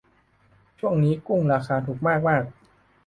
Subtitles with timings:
[0.79, 2.43] ช่วงนี้กุ้งราคาถูกมากมาก